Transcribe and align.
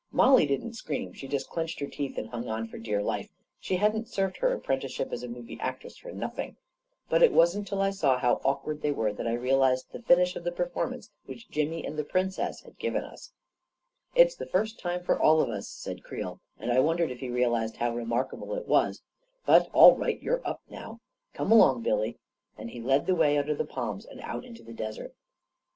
Mollie 0.11 0.47
didn't 0.47 0.73
scream; 0.73 1.13
she 1.13 1.27
just 1.27 1.47
clenched 1.47 1.79
her 1.79 1.85
teeth 1.85 2.17
and 2.17 2.27
hung 2.27 2.47
on 2.49 2.67
for 2.67 2.79
dear 2.79 3.03
life— 3.03 3.29
she 3.61 3.75
hadn't 3.75 4.07
served 4.07 4.37
her 4.37 4.51
apprenticeship 4.51 5.09
as 5.13 5.21
a 5.21 5.27
movie 5.27 5.59
actress 5.59 5.95
for 5.95 6.11
nothing 6.11 6.49
I 6.49 6.57
But 7.07 7.21
it 7.21 7.31
wasn't 7.31 7.67
till 7.67 7.83
I 7.83 7.91
saw 7.91 8.17
how 8.17 8.41
awkward 8.43 8.81
they 8.81 8.91
were 8.91 9.13
that 9.13 9.27
I 9.27 9.33
realized 9.33 9.91
the 9.91 10.01
finish 10.01 10.35
of 10.35 10.43
the 10.43 10.51
performance 10.51 11.11
which 11.27 11.51
Jimmy 11.51 11.85
and 11.85 11.97
the 11.99 12.03
Princess 12.03 12.61
had 12.61 12.79
given 12.79 13.03
us 13.03 13.31
I" 14.17 14.21
It's 14.21 14.33
the 14.35 14.47
first 14.49 14.79
time 14.79 15.03
for 15.03 15.21
all 15.21 15.39
of 15.39 15.49
us," 15.49 15.67
said 15.67 16.03
Creel, 16.03 16.41
and 16.57 16.71
I 16.71 16.79
wondered 16.79 17.11
if 17.11 17.19
he 17.19 17.29
realized 17.29 17.75
how 17.77 17.93
remarkable 17.95 18.55
it 18.55 18.67
was; 18.67 19.03
"but 19.45 19.69
all 19.71 19.95
right— 19.95 20.19
you're 20.23 20.41
up 20.43 20.61
now! 20.67 20.97
Come 21.35 21.51
along, 21.51 21.83
Billy," 21.83 22.17
and 22.57 22.71
he 22.71 22.81
led 22.81 23.05
the 23.05 23.13
way 23.13 23.37
under 23.37 23.53
the 23.53 23.65
palms 23.65 24.07
and 24.07 24.19
out 24.21 24.45
into 24.45 24.63
the 24.63 24.73
desert. 24.73 25.13